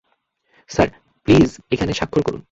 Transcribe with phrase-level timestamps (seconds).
[0.69, 0.89] Sir,
[1.27, 2.39] please এখানে স্বাক্ষর করুন।